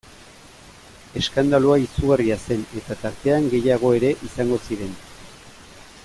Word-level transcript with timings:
Eskandalua 1.21 1.75
izugarria 1.83 2.37
zen 2.47 2.63
eta 2.81 2.97
tartean 3.05 3.45
gehiago 3.55 3.95
ere 4.01 4.11
izango 4.31 4.61
ziren... 4.69 4.97